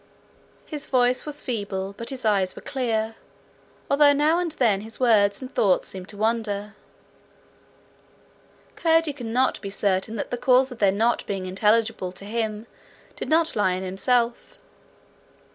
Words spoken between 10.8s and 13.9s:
not being intelligible to him did not lie in